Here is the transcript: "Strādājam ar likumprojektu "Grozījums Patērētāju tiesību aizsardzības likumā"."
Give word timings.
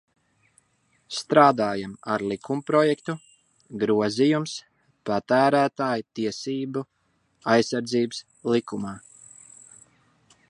"Strādājam 1.15 1.91
ar 2.13 2.23
likumprojektu 2.31 3.15
"Grozījums 3.83 4.55
Patērētāju 5.09 6.07
tiesību 6.21 6.83
aizsardzības 7.57 8.23
likumā"." 8.55 8.95